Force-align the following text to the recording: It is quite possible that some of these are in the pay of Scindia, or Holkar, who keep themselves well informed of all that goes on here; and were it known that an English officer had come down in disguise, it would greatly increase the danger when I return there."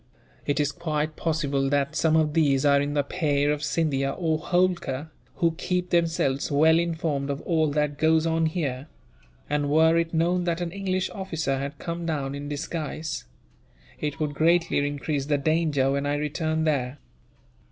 It 0.47 0.59
is 0.59 0.71
quite 0.71 1.15
possible 1.15 1.69
that 1.69 1.95
some 1.95 2.15
of 2.15 2.33
these 2.33 2.65
are 2.65 2.81
in 2.81 2.95
the 2.95 3.03
pay 3.03 3.43
of 3.45 3.61
Scindia, 3.63 4.09
or 4.17 4.39
Holkar, 4.39 5.11
who 5.35 5.51
keep 5.59 5.91
themselves 5.91 6.51
well 6.51 6.79
informed 6.79 7.29
of 7.29 7.39
all 7.41 7.67
that 7.73 7.99
goes 7.99 8.25
on 8.25 8.47
here; 8.47 8.87
and 9.47 9.69
were 9.69 9.97
it 9.99 10.11
known 10.11 10.45
that 10.45 10.59
an 10.59 10.71
English 10.71 11.11
officer 11.13 11.59
had 11.59 11.77
come 11.77 12.07
down 12.07 12.33
in 12.33 12.49
disguise, 12.49 13.25
it 13.99 14.19
would 14.19 14.33
greatly 14.33 14.79
increase 14.79 15.27
the 15.27 15.37
danger 15.37 15.91
when 15.91 16.07
I 16.07 16.15
return 16.15 16.63
there." 16.63 16.97